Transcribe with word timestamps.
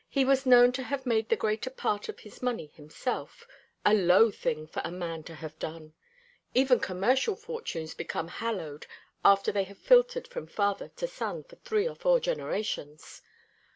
He 0.09 0.25
was 0.25 0.47
known 0.47 0.71
to 0.71 0.81
have 0.85 1.05
made 1.05 1.29
the 1.29 1.35
greater 1.35 1.69
part 1.69 2.09
of 2.09 2.21
his 2.21 2.41
money 2.41 2.71
himself 2.73 3.45
a 3.85 3.93
low 3.93 4.31
thing 4.31 4.65
for 4.65 4.81
a 4.83 4.89
man 4.89 5.21
to 5.25 5.35
have 5.35 5.59
done. 5.59 5.93
Even 6.55 6.79
commercial 6.79 7.35
fortunes 7.35 7.93
become 7.93 8.27
hallowed 8.27 8.87
after 9.23 9.51
they 9.51 9.65
have 9.65 9.77
filtered 9.77 10.27
from 10.27 10.47
father 10.47 10.89
to 10.95 11.05
son 11.07 11.43
for 11.43 11.57
three 11.57 11.87
or 11.87 11.93
four 11.93 12.19
generations. 12.19 13.21